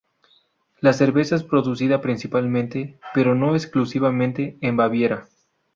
La 0.79 0.93
cerveza 0.93 1.35
es 1.35 1.43
producida 1.43 2.01
principalmente, 2.01 2.97
pero 3.13 3.35
no 3.35 3.53
exclusivamente, 3.53 4.57
en 4.61 4.75
Baviera. 4.75 5.27